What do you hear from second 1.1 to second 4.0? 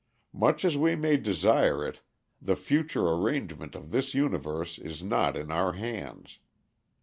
desire it, the future arrangement of